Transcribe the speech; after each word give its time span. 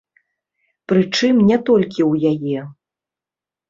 Прычым 0.93 1.45
не 1.51 1.57
толькі 1.69 2.01
ў 2.11 2.35
яе. 2.35 2.69